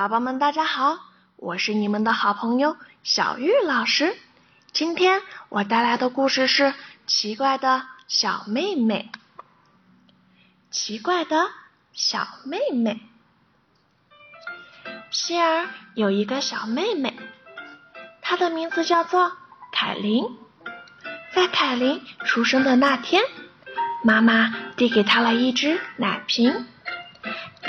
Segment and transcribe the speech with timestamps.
[0.00, 0.98] 宝宝们，大家好，
[1.36, 4.16] 我是你们的好朋友小玉老师。
[4.72, 5.20] 今天
[5.50, 6.62] 我带来的故事是
[7.06, 9.10] 《奇怪的小妹妹》。
[10.70, 11.50] 奇怪的
[11.92, 12.98] 小妹妹，
[15.10, 17.14] 希尔有一个小妹妹，
[18.22, 19.32] 她的名字叫做
[19.70, 20.24] 凯琳。
[21.34, 23.22] 在凯琳出生的那天，
[24.02, 26.66] 妈妈递给她了一只奶瓶。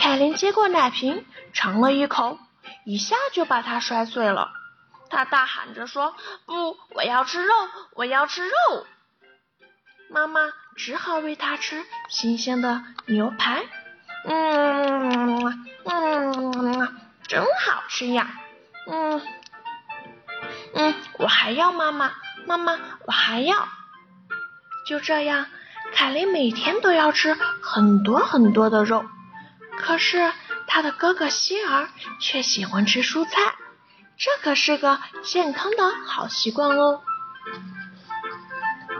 [0.00, 2.38] 凯琳接过奶瓶，尝了一口，
[2.86, 4.50] 一下就把它摔碎了。
[5.10, 6.14] 她大喊着说
[6.46, 7.52] ：“不，我要吃肉，
[7.94, 8.86] 我要吃肉！”
[10.08, 10.40] 妈妈
[10.74, 13.62] 只好喂她吃新鲜的牛排。
[14.24, 16.96] 嗯嗯，
[17.28, 18.30] 真好吃呀！
[18.86, 19.20] 嗯
[20.74, 22.10] 嗯，我还要妈妈，
[22.46, 23.68] 妈妈，我还要。
[24.86, 25.44] 就这样，
[25.92, 29.04] 凯琳每天都要吃很多很多的肉。
[29.80, 30.32] 可是
[30.66, 31.88] 他的哥哥希尔
[32.20, 33.54] 却喜欢吃蔬菜，
[34.16, 37.02] 这可是个健康的好习惯哦。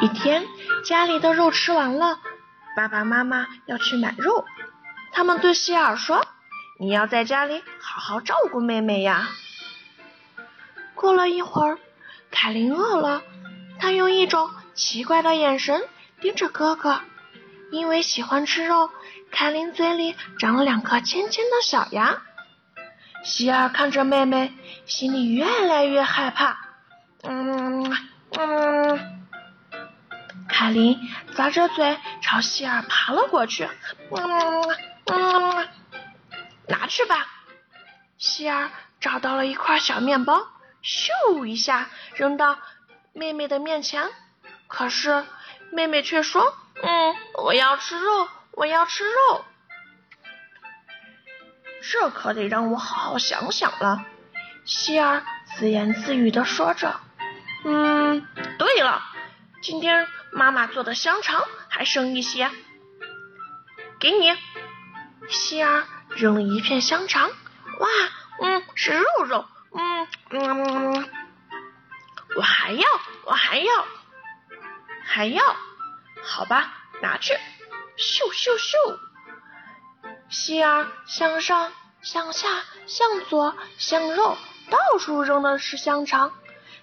[0.00, 0.44] 一天，
[0.84, 2.18] 家里的肉吃完了，
[2.76, 4.44] 爸爸妈妈要去买肉。
[5.12, 6.26] 他们对希尔说
[6.80, 9.28] ：“你要在家里好好照顾妹妹呀。”
[10.96, 11.78] 过了一会儿，
[12.30, 13.22] 凯琳饿了，
[13.78, 15.86] 她用一种奇怪的眼神
[16.20, 17.00] 盯着哥哥，
[17.72, 18.90] 因为喜欢吃肉。
[19.32, 22.22] 凯琳嘴里长了两颗尖尖的小牙，
[23.24, 24.52] 希尔看着妹妹，
[24.84, 26.58] 心里越来越害怕。
[27.22, 27.90] 嗯
[28.38, 29.26] 嗯，
[30.50, 30.98] 凯琳
[31.34, 33.66] 咂着嘴朝希尔爬了过去。
[34.10, 34.76] 嗯
[35.06, 35.68] 嗯，
[36.68, 37.26] 拿去吧。
[38.18, 38.70] 希尔
[39.00, 40.46] 找到了一块小面包，
[40.84, 42.58] 咻一下扔到
[43.14, 44.10] 妹妹的面前。
[44.68, 45.24] 可是
[45.72, 49.46] 妹妹却说：“嗯，我要吃肉。”我要吃肉，
[51.80, 54.04] 这可得让我好好想想了。
[54.66, 55.24] 希尔
[55.56, 57.00] 自言自语的说着
[57.64, 59.02] ：“嗯，对了，
[59.62, 62.50] 今天妈妈做的香肠还剩一些，
[63.98, 64.36] 给你。”
[65.30, 67.88] 希尔扔了一片香肠，哇，
[68.42, 71.08] 嗯，是肉肉，嗯嗯，
[72.36, 72.86] 我还要，
[73.24, 73.86] 我还要，
[75.04, 75.56] 还要，
[76.24, 77.34] 好吧，拿去。
[77.98, 78.98] 咻咻咻！
[80.30, 82.48] 希尔向上、向下、
[82.86, 84.36] 向左、向右，
[84.70, 86.32] 到处扔的是香肠。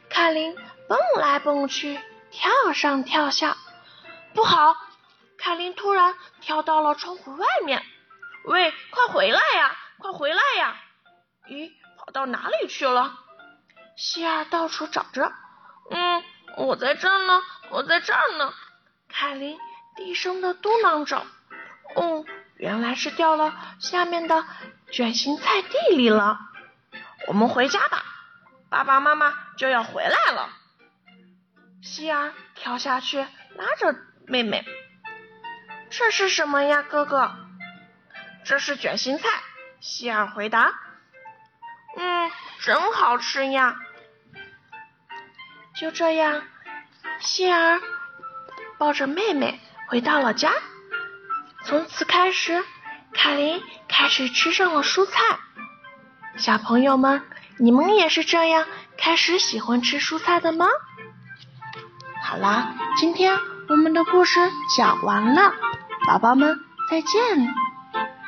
[0.10, 0.56] 凯琳
[0.88, 2.00] 蹦来蹦去，
[2.32, 3.58] 跳上跳下。
[4.34, 4.76] 不好！
[5.38, 7.84] 凯琳突然跳到了窗户外面。
[8.46, 9.76] 喂，快回来呀！
[9.98, 10.76] 快回来呀！
[11.48, 13.18] 咦，跑到哪里去了？
[13.98, 15.32] 希尔到处找着。
[15.92, 16.24] 嗯，
[16.58, 18.54] 我在这儿呢，我在这儿呢。
[19.19, 19.59] 凯琳。
[19.97, 21.28] 低声的嘟囔着
[21.94, 22.24] ：“哦，
[22.56, 24.46] 原来是掉了下面的
[24.94, 26.40] 卷心菜地里了。
[27.28, 28.06] 我们回家吧，
[28.69, 30.50] 爸爸妈妈就要回来了。”
[31.84, 33.18] 希尔跳下去
[33.56, 33.94] 拉着
[34.25, 34.63] 妹妹
[35.91, 37.35] ：“这是什么呀，哥哥
[38.46, 39.28] ？”“这是卷心菜。”
[39.81, 40.74] 希尔回答。
[41.97, 42.31] “嗯，
[42.62, 43.81] 真好吃呀。”
[45.75, 46.41] 就这样，
[47.19, 47.81] 希尔
[48.79, 49.59] 抱着妹妹。
[49.90, 50.51] 回到了家，
[51.66, 52.63] 从此开始，
[53.12, 55.19] 卡琳开始吃上了蔬菜。
[56.38, 57.23] 小朋友们，
[57.57, 58.67] 你们也是这样
[59.00, 60.67] 开始喜欢吃蔬菜的吗？
[62.23, 63.35] 好啦，今天
[63.67, 64.40] 我们的故事
[64.78, 65.56] 讲完了，
[66.06, 66.56] 宝宝们
[66.91, 67.69] 再见。